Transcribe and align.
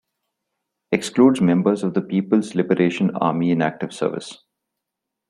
Excludes 0.91 1.41
members 1.41 1.83
of 1.83 1.93
the 1.93 2.01
People's 2.01 2.55
Liberation 2.55 3.15
Army 3.17 3.51
in 3.51 3.61
active 3.61 3.93
service. 3.93 4.39